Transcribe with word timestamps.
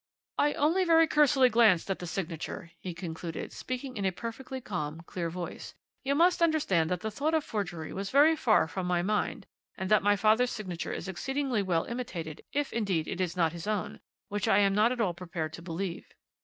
"'I 0.39 0.53
only 0.53 0.83
very 0.83 1.05
cursorily 1.05 1.49
glanced 1.49 1.91
at 1.91 1.99
the 1.99 2.07
signature,' 2.07 2.71
he 2.79 2.91
concluded, 2.91 3.53
speaking 3.53 3.95
in 3.97 4.03
a 4.03 4.11
perfectly 4.11 4.59
calm, 4.59 5.01
clear 5.05 5.29
voice; 5.29 5.75
'you 6.03 6.15
must 6.15 6.41
understand 6.41 6.89
that 6.89 7.01
the 7.01 7.11
thought 7.11 7.35
of 7.35 7.43
forgery 7.43 7.93
was 7.93 8.09
very 8.09 8.35
far 8.35 8.67
from 8.67 8.87
my 8.87 9.03
mind, 9.03 9.45
and 9.77 9.91
that 9.91 10.01
my 10.01 10.15
father's 10.15 10.49
signature 10.49 10.91
is 10.91 11.07
exceedingly 11.07 11.61
well 11.61 11.83
imitated, 11.83 12.41
if, 12.51 12.73
indeed, 12.73 13.07
it 13.07 13.21
is 13.21 13.37
not 13.37 13.53
his 13.53 13.67
own, 13.67 13.99
which 14.27 14.47
I 14.47 14.57
am 14.57 14.73
not 14.73 14.91
at 14.91 14.99
all 14.99 15.13
prepared 15.13 15.53
to 15.53 15.61
believe. 15.61 16.07